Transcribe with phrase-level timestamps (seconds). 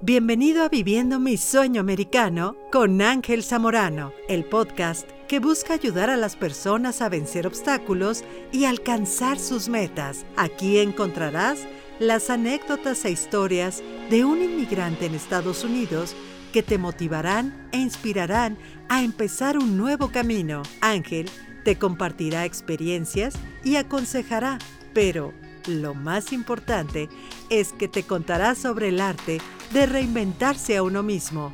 [0.00, 6.16] Bienvenido a Viviendo mi Sueño Americano con Ángel Zamorano, el podcast que busca ayudar a
[6.16, 8.22] las personas a vencer obstáculos
[8.52, 10.24] y alcanzar sus metas.
[10.36, 11.66] Aquí encontrarás
[11.98, 16.14] las anécdotas e historias de un inmigrante en Estados Unidos
[16.52, 18.56] que te motivarán e inspirarán
[18.88, 20.62] a empezar un nuevo camino.
[20.80, 21.28] Ángel
[21.64, 23.34] te compartirá experiencias
[23.64, 24.58] y aconsejará,
[24.94, 25.34] pero
[25.68, 27.08] lo más importante
[27.50, 29.40] es que te contará sobre el arte
[29.72, 31.52] de reinventarse a uno mismo.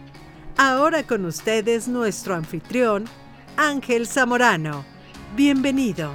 [0.57, 3.05] Ahora con ustedes nuestro anfitrión,
[3.57, 4.85] Ángel Zamorano.
[5.37, 6.13] Bienvenido.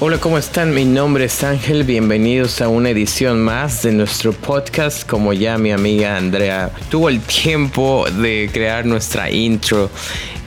[0.00, 0.72] Hola, ¿cómo están?
[0.72, 5.04] Mi nombre es Ángel, bienvenidos a una edición más de nuestro podcast.
[5.04, 9.90] Como ya mi amiga Andrea tuvo el tiempo de crear nuestra intro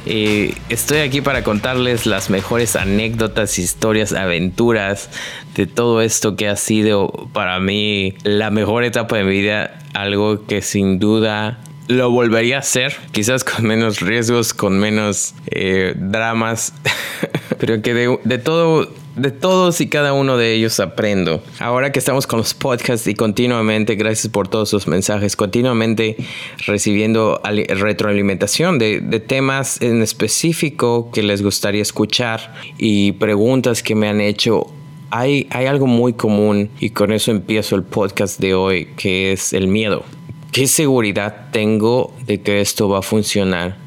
[0.05, 5.09] estoy aquí para contarles las mejores anécdotas, historias, aventuras
[5.55, 9.79] de todo esto que ha sido para mí la mejor etapa de mi vida.
[9.93, 15.93] Algo que sin duda lo volvería a hacer, quizás con menos riesgos, con menos eh,
[15.97, 16.73] dramas,
[17.59, 21.41] pero que de todo de todos y cada uno de ellos aprendo.
[21.59, 26.17] Ahora que estamos con los podcasts y continuamente, gracias por todos sus mensajes, continuamente
[26.65, 34.21] recibiendo retroalimentación de, temas en específico que les gustaría escuchar y preguntas que me han
[34.21, 34.67] hecho.
[35.11, 39.53] Hay, hay algo muy común y con eso empiezo el podcast de hoy, que es
[39.53, 40.03] el miedo.
[40.51, 43.77] ¿Qué seguridad tengo de que esto va a funcionar?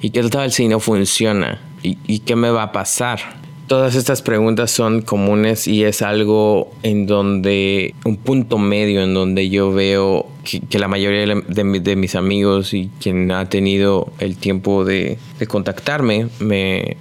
[0.00, 1.60] ¿Y qué tal si no funciona?
[1.82, 3.43] ¿Y, y qué me va a pasar?
[3.66, 9.48] Todas estas preguntas son comunes y es algo en donde, un punto medio en donde
[9.48, 15.16] yo veo que, la mayoría de, mis amigos y quien ha tenido el tiempo de,
[15.48, 16.98] contactarme me,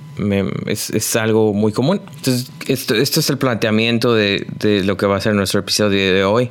[0.66, 2.00] es, algo muy común.
[2.16, 4.46] Entonces, esto, es el planteamiento de,
[4.86, 6.50] lo que va a ser nuestro episodio de hoy.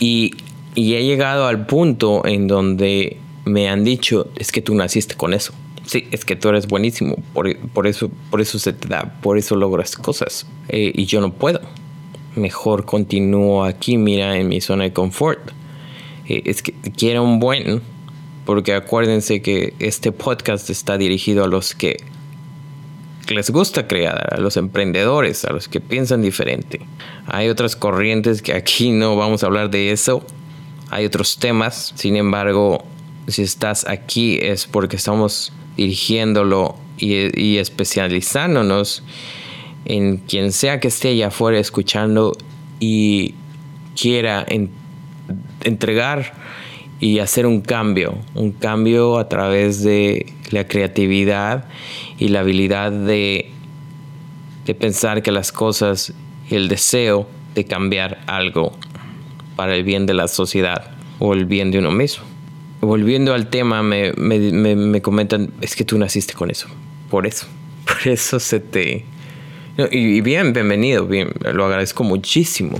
[0.00, 0.34] Y,
[0.74, 5.34] y he llegado al punto en donde me han dicho, es que tú naciste con
[5.34, 5.52] eso
[5.84, 7.48] sí, es que tú eres buenísimo, por,
[7.86, 10.46] eso, por eso se te da, por eso logras cosas.
[10.68, 11.60] Eh, y yo no puedo.
[12.34, 15.50] Mejor continúo aquí, mira, en mi zona de confort.
[16.28, 17.82] Eh, es que quiero un buen,
[18.46, 21.98] porque acuérdense que este podcast está dirigido a los que
[23.28, 26.80] les gusta crear, a los emprendedores, a los que piensan diferente.
[27.26, 30.24] Hay otras corrientes que aquí no vamos a hablar de eso.
[30.90, 32.84] Hay otros temas, sin embargo,
[33.26, 39.02] si estás aquí es porque estamos dirigiéndolo y, especializándonos
[39.84, 42.36] en quien sea que esté allá afuera escuchando
[42.78, 43.34] y
[44.00, 44.46] quiera
[45.64, 46.34] entregar
[47.00, 51.64] y hacer un cambio, un cambio a través de la creatividad
[52.18, 53.50] y la habilidad de,
[54.64, 56.12] de pensar que las cosas
[56.48, 58.72] y el deseo de cambiar algo
[59.56, 62.31] para el bien de la sociedad o el bien de uno mismo
[62.82, 66.68] volviendo al tema, me, comentan, es que tú naciste con eso.
[67.08, 67.46] Por eso.
[67.86, 69.04] Por eso se te...
[69.90, 72.78] y, bien, bienvenido, bien, lo agradezco muchísimo.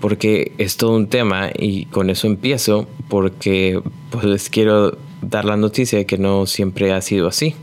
[0.00, 3.80] Porque es todo un tema y con eso empiezo porque
[4.10, 7.54] pues les quiero dar la noticia de que no siempre ha sido así.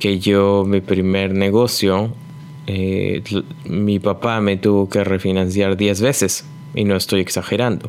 [0.00, 2.12] Que yo, mi primer negocio,
[2.66, 3.22] eh,
[3.66, 7.88] mi papá me tuvo que refinanciar 10 veces y no estoy exagerando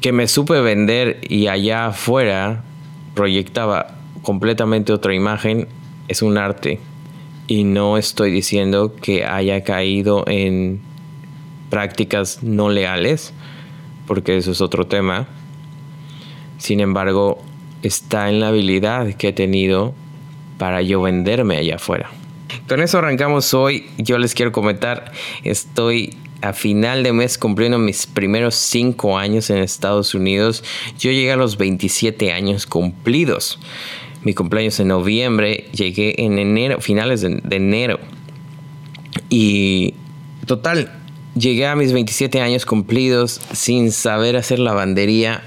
[0.00, 2.64] que me supe vender y allá afuera
[3.14, 5.68] proyectaba completamente otra imagen,
[6.08, 6.80] es un arte.
[7.46, 10.80] Y no estoy diciendo que haya caído en
[11.70, 13.32] prácticas no leales,
[14.06, 15.26] porque eso es otro tema.
[16.58, 17.42] Sin embargo,
[17.82, 19.94] está en la habilidad que he tenido
[20.58, 22.10] para yo venderme allá afuera.
[22.68, 23.86] Con eso arrancamos hoy.
[23.98, 25.12] Yo les quiero comentar,
[25.44, 30.62] estoy a final de mes cumpliendo mis primeros cinco años en Estados Unidos.
[30.98, 33.58] Yo llegué a los 27 años cumplidos.
[34.22, 37.98] Mi cumpleaños en noviembre, llegué en enero, finales de, enero.
[39.30, 39.94] Y
[40.46, 40.92] total,
[41.34, 45.42] llegué a mis 27 años cumplidos sin saber hacer lavandería,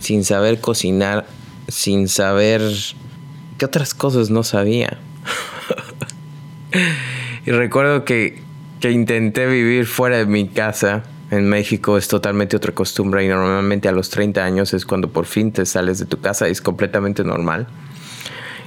[0.00, 1.26] sin saber cocinar,
[1.68, 2.62] sin saber
[3.58, 4.98] qué otras cosas no sabía.
[7.46, 8.49] y recuerdo que
[8.80, 13.88] que intenté vivir fuera de mi casa en México es totalmente otra costumbre y normalmente
[13.88, 17.22] a los 30 años es cuando por fin te sales de tu casa, es completamente
[17.22, 17.68] normal.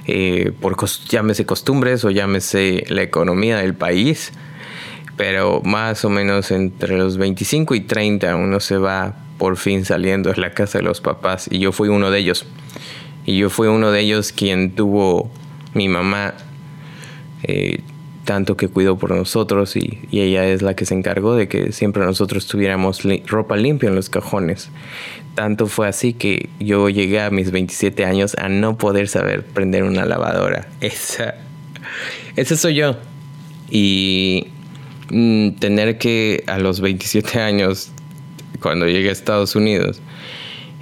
[0.06, 0.76] Eh, por
[1.08, 4.32] llámese costumbres o llámese la economía del país,
[5.16, 10.30] pero más o menos entre los 25 y 30 uno se va por fin saliendo
[10.30, 12.46] de la casa de los papás y yo fui uno de ellos.
[13.26, 15.30] Y yo fui uno de ellos quien tuvo
[15.72, 16.34] mi mamá.
[17.42, 17.82] Eh,
[18.24, 22.04] tanto que cuidó por nosotros y, ella es la que se encargó de que siempre
[22.04, 24.70] nosotros tuviéramos ropa limpia en los cajones.
[25.34, 29.82] Tanto fue así que yo llegué a mis 27 años a no poder saber prender
[29.82, 30.68] una lavadora.
[30.80, 31.34] Esa,
[32.36, 32.96] ese soy yo.
[33.70, 34.46] Y
[35.10, 37.90] mm, tener que a los 27 años,
[38.60, 40.00] cuando llegué a Estados Unidos,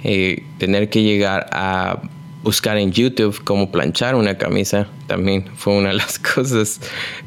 [0.03, 2.01] eh, tener que llegar a
[2.43, 6.79] buscar en YouTube cómo planchar una camisa también fue una de las cosas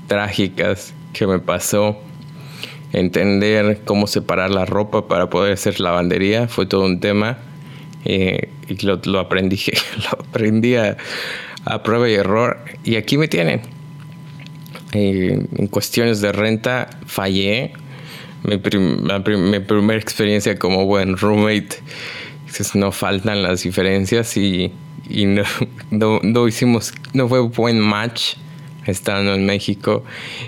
[0.07, 1.97] trágicas que me pasó.
[2.93, 7.39] Entender cómo separar la ropa para poder hacer lavandería fue todo un tema
[8.05, 9.61] eh, y lo, aprendí,
[10.05, 10.97] lo aprendí a,
[11.83, 13.63] prueba y error y aquí me tienen.
[14.93, 17.73] Eh, en cuestiones de renta fallé.
[18.45, 21.81] Mi, mi primera experiencia como buen roommate
[22.75, 24.73] no faltan las diferencias y,
[25.91, 28.35] no, no, hicimos, no fue buen match
[28.87, 30.05] estando en México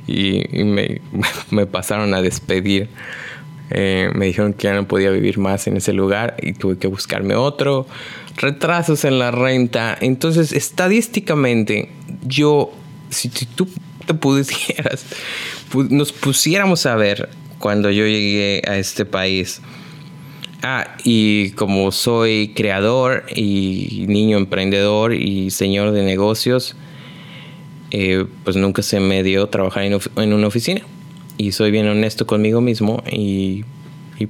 [0.07, 0.43] y,
[1.51, 2.89] me, pasaron a despedir.
[3.71, 6.87] Eh, me dijeron que ya no podía vivir más en ese lugar y tuve que
[6.87, 7.87] buscarme otro.
[8.37, 9.97] Retrasos en la renta.
[10.01, 11.91] Entonces, estadísticamente,
[12.27, 12.73] yo,
[13.11, 13.69] si, si tú
[14.07, 15.05] te pudieras,
[15.91, 17.29] nos pusiéramos a ver
[17.59, 19.61] cuando yo llegué a este país
[20.63, 26.75] Ah, y como soy creador y niño emprendedor y señor de negocios,
[27.93, 30.81] eh, pues nunca se me dio trabajar en, una oficina.
[31.37, 33.65] Y soy bien honesto conmigo mismo y,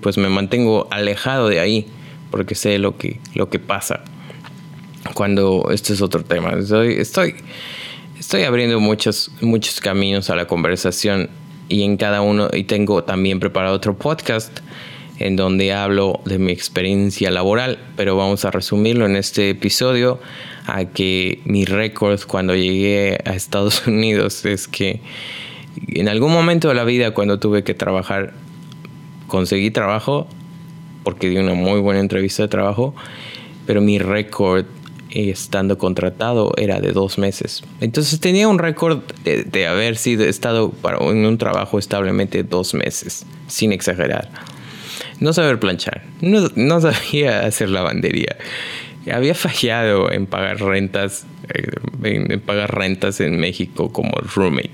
[0.02, 1.86] pues me mantengo alejado de ahí
[2.30, 4.04] porque sé lo que, lo que pasa
[5.14, 6.50] cuando este es otro tema.
[6.58, 7.36] Estoy, estoy,
[8.18, 11.30] estoy abriendo muchos, muchos caminos a la conversación
[11.70, 14.60] y en cada uno, y tengo también preparado otro podcast
[15.18, 20.20] en donde hablo de mi experiencia laboral, pero vamos a resumirlo en este episodio
[20.66, 25.00] a que mi récord cuando llegué a Estados Unidos es que
[25.88, 28.32] en algún momento de la vida cuando tuve que trabajar,
[29.26, 30.28] conseguí trabajo
[31.02, 32.94] porque di una muy buena entrevista de trabajo,
[33.66, 34.66] pero mi récord
[35.10, 37.62] estando contratado era de dos meses.
[37.80, 43.24] Entonces tenía un récord de, haber sido estado para, en un trabajo establemente dos meses,
[43.46, 44.28] sin exagerar
[45.20, 48.36] no saber planchar, no, sabía hacer lavandería.
[49.12, 51.70] Había fallado en pagar rentas, eh,
[52.02, 54.70] en, pagar rentas en México como roommate.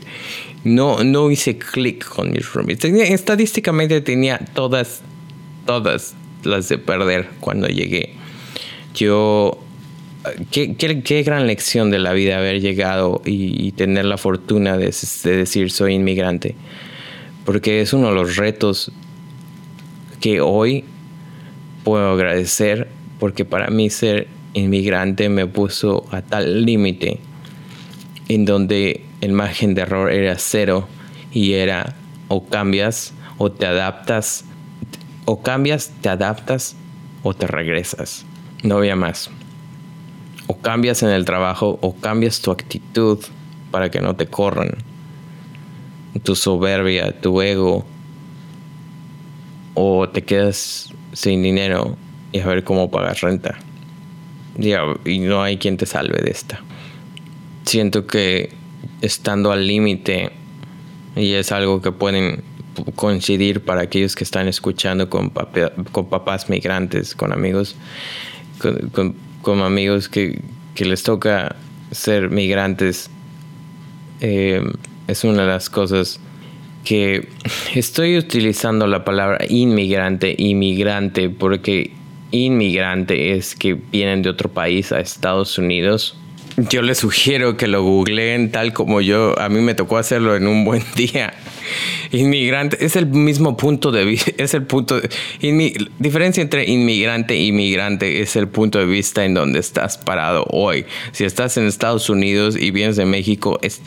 [0.64, 2.84] No, no hice clic con mis roommates.
[3.10, 5.02] estadísticamente tenía todas,
[5.66, 8.14] todas las de perder cuando llegué.
[8.94, 9.60] Yo
[10.50, 15.70] Qué, qué, gran lección de la vida haber llegado y, tener la fortuna de, decir
[15.70, 16.54] soy inmigrante.
[17.44, 18.90] Porque es uno de los retos
[20.24, 20.84] que hoy
[21.84, 22.88] puedo agradecer
[23.20, 27.20] porque para mí ser inmigrante me puso a tal límite
[28.28, 30.88] en donde el margen de error era cero
[31.30, 31.94] y era
[32.28, 34.46] o cambias o te adaptas
[35.26, 36.74] o cambias, te adaptas
[37.22, 38.24] o te regresas.
[38.62, 39.28] No había más.
[40.46, 43.18] O cambias en el trabajo o cambias tu actitud
[43.70, 44.70] para que no te corran.
[46.22, 47.84] Tu soberbia, tu ego,
[50.14, 51.96] te quedas sin dinero
[52.32, 53.58] y a ver cómo pagas renta.
[54.56, 56.62] y no hay quien te salve de esta.
[57.64, 58.52] Siento que
[59.00, 60.30] estando al límite,
[61.16, 62.44] y es algo que pueden
[62.94, 67.74] coincidir para aquellos que están escuchando con, papás migrantes, con amigos,
[68.92, 70.40] con, amigos que,
[70.78, 71.56] les toca
[71.90, 73.10] ser migrantes,
[74.20, 74.62] eh,
[75.08, 76.20] es una de las cosas
[76.84, 77.28] que
[77.74, 81.90] estoy utilizando la palabra inmigrante, inmigrante, porque
[82.30, 86.16] inmigrante es que vienen de otro país a Estados Unidos.
[86.56, 90.46] Yo les sugiero que lo googleen tal como yo, a mí me tocó hacerlo en
[90.46, 91.34] un buen día.
[92.12, 95.08] Inmigrante es el mismo punto de vista, es el punto, de,
[95.98, 100.84] diferencia entre inmigrante e inmigrante es el punto de vista en donde estás parado hoy.
[101.10, 103.80] Si estás en Estados Unidos y vienes de México, es,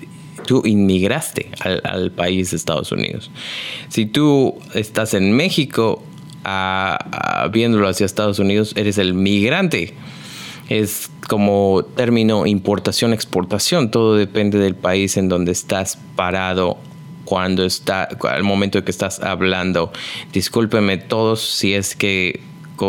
[0.47, 1.51] tú inmigraste
[1.83, 3.29] al, país de Estados Unidos.
[3.89, 6.01] Si tú estás en México
[7.51, 9.93] viéndolo hacia Estados Unidos, eres el migrante.
[10.69, 13.91] Es como término importación-exportación.
[13.91, 16.77] Todo depende del país en donde estás parado
[17.25, 19.91] cuando está, al momento que estás hablando.
[20.31, 22.39] Discúlpeme todos si es que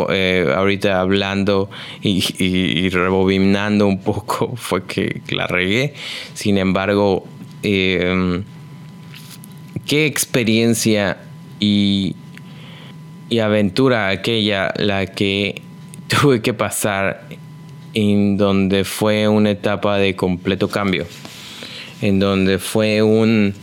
[0.09, 1.69] eh, ahorita hablando
[2.01, 5.93] y, y, rebobinando un poco fue que la regué.
[6.33, 7.27] Sin embargo,
[7.63, 8.43] Em,
[9.85, 11.17] qué experiencia
[11.59, 12.15] y,
[13.29, 15.61] y aventura aquella la que
[16.07, 17.27] tuve que pasar
[17.93, 21.05] en donde fue una etapa de completo cambio,
[22.01, 23.53] en donde fue un,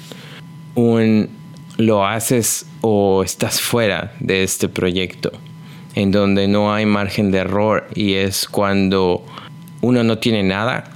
[0.75, 1.31] un
[1.79, 5.33] lo haces o estás fuera de este proyecto,
[5.95, 9.25] en donde no hay margen de error y es cuando
[9.81, 10.91] uno no tiene nada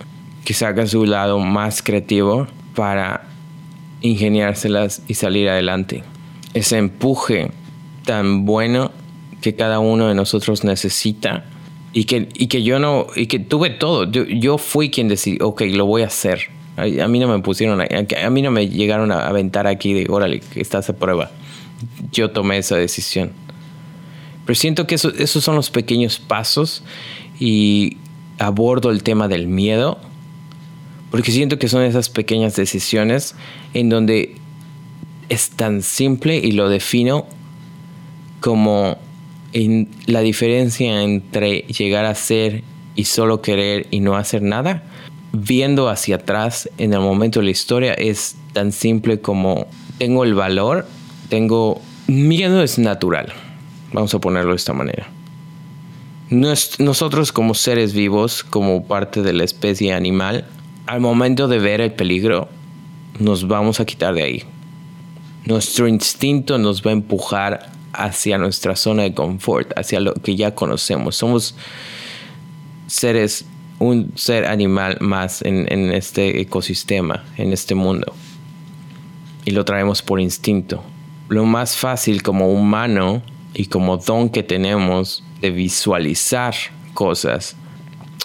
[0.45, 3.25] que saca su lado más creativo para
[4.01, 6.03] ingeniárselas y salir adelante.
[6.55, 7.51] Ese empuje
[8.05, 8.91] tan bueno
[9.41, 11.45] que cada uno de nosotros necesita
[11.93, 14.11] y que, y que yo no, y que tuve todo.
[14.11, 16.41] Yo, yo fui quien decidió, ok, lo voy a hacer.
[16.77, 17.87] A, mí no me pusieron, a,
[18.25, 21.31] a, mí no me llegaron a aventar aquí de, órale, estás a prueba.
[22.13, 23.33] Yo tomé esa decisión.
[24.47, 26.83] Pero siento que esos son los pequeños pasos
[27.39, 27.99] y
[28.39, 29.99] abordo el tema del miedo,
[31.11, 33.35] porque siento que son esas pequeñas decisiones
[33.75, 34.37] en donde
[35.29, 37.27] es tan simple y lo defino
[38.41, 38.99] como
[40.07, 42.63] la diferencia entre llegar a ser
[42.95, 44.85] y solo querer y no hacer nada,
[45.33, 49.67] viendo hacia atrás en el momento de la historia es tan simple como
[49.99, 50.87] tengo el valor,
[51.29, 53.33] tengo miedo es natural.
[53.93, 55.09] Vamos a ponerlo de esta manera.
[56.31, 60.47] Nosotros como seres vivos, como parte de la especie animal,
[60.87, 62.49] al momento de ver el peligro,
[63.19, 64.45] nos vamos a quitar de ahí.
[65.45, 70.55] Nuestro instinto nos va a empujar hacia nuestra zona de confort, hacia lo que ya
[70.55, 71.17] conocemos.
[71.17, 71.55] Somos
[72.87, 73.45] seres,
[73.79, 78.15] un ser animal más en, este ecosistema, en este mundo.
[79.45, 80.83] Y lo traemos por instinto.
[81.29, 83.23] Lo más fácil como humano
[83.55, 86.55] y como don que tenemos de visualizar
[86.95, 87.57] cosas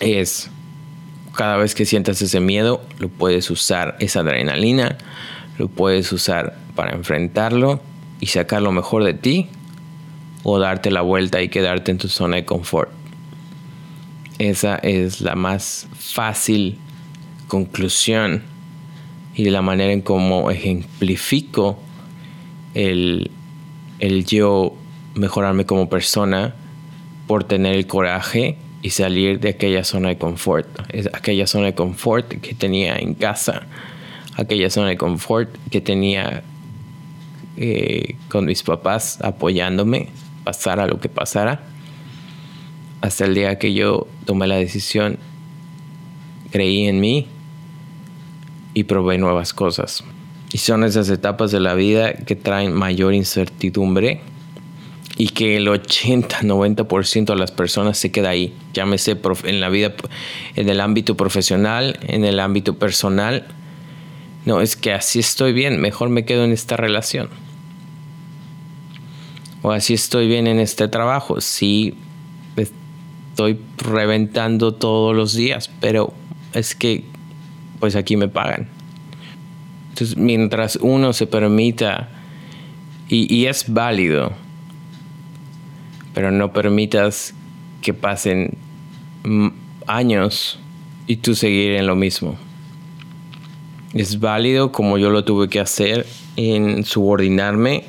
[0.02, 0.50] es
[1.36, 4.98] cada vez que sientas ese miedo, lo puedes usar esa adrenalina,
[5.58, 7.82] lo puedes usar para enfrentarlo
[8.20, 9.48] y sacar lo mejor de ti
[10.44, 12.90] o darte la vuelta y quedarte en tu zona de confort.
[14.38, 16.78] Esa es la más fácil
[17.48, 18.44] conclusión
[19.34, 21.80] y la manera en cómo ejemplifico
[22.74, 23.32] el,
[24.00, 24.76] el yo
[25.14, 26.56] mejorarme como persona
[27.28, 30.68] por tener el coraje y salir de aquella zona de confort,
[31.12, 33.64] aquella zona de confort que tenía en casa,
[34.36, 36.44] aquella zona de confort que tenía
[37.58, 40.10] eh, con mis papás apoyándome,
[40.44, 41.64] pasara lo que pasara,
[43.02, 45.18] hasta el día que yo tomé la decisión,
[46.52, 47.26] creí en mí
[48.76, 50.04] y probé nuevas cosas.
[50.54, 54.22] Y son esas etapas de la vida que traen mayor incertidumbre
[55.18, 59.94] y que el 80-90% de las personas se queda ahí, llámese en la vida,
[60.56, 63.48] en el ámbito profesional, en el ámbito personal.
[64.46, 67.30] No, es que así estoy bien, mejor me quedo en esta relación.
[69.62, 71.96] O así estoy bien en este trabajo, sí
[72.58, 76.14] estoy reventando todos los días, pero
[76.54, 77.04] es que
[77.80, 78.70] pues aquí me pagan.
[79.90, 82.10] Entonces, mientras uno se permita,
[83.10, 84.34] y, y es válido,
[86.16, 87.36] pero no permitas
[87.84, 88.58] que pasen
[89.86, 90.58] años
[91.06, 92.38] y tú seguir en lo mismo.
[93.94, 96.08] Es válido como yo lo tuve que hacer
[96.38, 97.84] en subordinarme,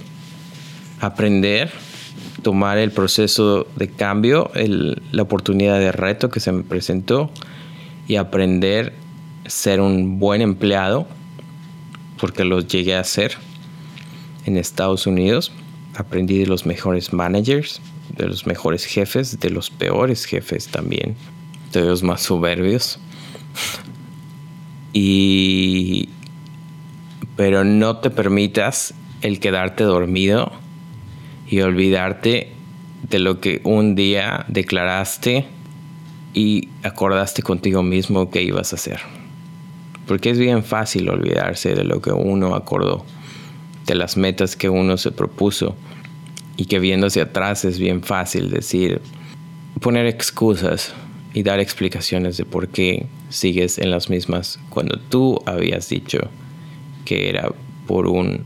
[1.00, 1.71] aprender,
[2.42, 7.30] tomar el proceso de cambio, la oportunidad de reto que se me presentó
[8.06, 8.92] y aprender
[9.47, 11.06] ser un buen empleado,
[12.18, 13.37] porque lo llegué a hacer
[14.45, 15.52] en Estados Unidos.
[15.95, 17.80] Aprendí de los mejores managers,
[18.17, 21.17] de los mejores jefes, de los peores jefes también,
[21.73, 22.99] de los más soberbios.
[24.93, 26.09] Y
[27.37, 30.53] pero no te permitas el quedarte dormido
[31.49, 32.53] y olvidarte
[33.09, 35.47] de lo que un día declaraste
[36.35, 39.01] y acordaste contigo mismo que ibas a hacer.
[40.07, 43.05] Porque es bien fácil olvidarse de lo que uno acordó,
[43.87, 45.77] de las metas que uno se propuso
[46.57, 49.01] y que viendo hacia atrás es bien fácil decir,
[49.81, 50.95] poner excusas
[51.35, 56.31] y dar explicaciones de por qué sigues en las mismas cuando tú habías dicho
[57.05, 57.53] que era
[57.87, 58.45] por un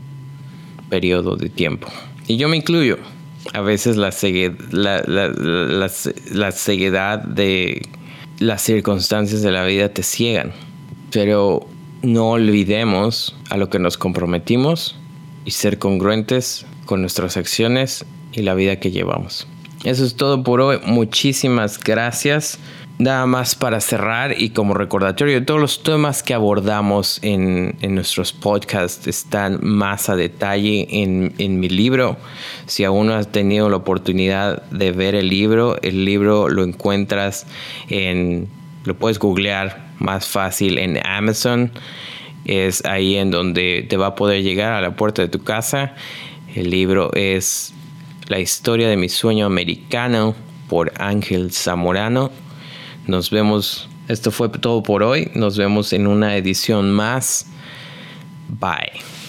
[0.89, 1.87] periodo de tiempo.
[2.27, 2.97] Y yo me incluyo.
[3.53, 4.11] A veces la,
[4.71, 5.91] la,
[6.31, 7.81] la ceguedad de
[8.39, 10.51] las circunstancias de la vida te ciegan.
[11.11, 11.67] Pero
[12.03, 14.95] no olvidemos a lo que nos comprometimos
[15.45, 19.47] y ser congruentes con nuestras acciones y la vida que llevamos.
[19.85, 20.77] Eso es todo por hoy.
[20.83, 22.59] Muchísimas gracias.
[22.99, 29.07] Nada más para cerrar y como recordatorio, todos los temas que abordamos en, nuestros podcasts
[29.07, 32.17] están más a detalle en, en, mi libro.
[32.65, 37.47] Si aún no has tenido la oportunidad de ver el libro, el libro lo encuentras
[37.87, 38.49] en,
[38.83, 41.71] lo puedes googlear más fácil en Amazon
[42.45, 45.93] es ahí en donde te va a poder llegar a la puerta de tu casa.
[46.55, 47.73] El libro es
[48.27, 50.35] La historia de mi sueño americano
[50.67, 52.29] por Ángel Zamorano.
[53.07, 55.31] Nos vemos, esto fue todo por hoy.
[55.33, 57.47] Nos vemos en una edición más.
[58.49, 59.20] Bye.